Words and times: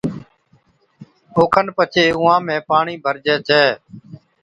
اوکن 1.37 1.65
پڇي 1.77 2.05
اُونھان 2.17 2.39
۾ 2.47 2.55
پاڻِي 2.69 2.95
ڀرجَي 3.03 3.35
ڇَي 3.47 3.63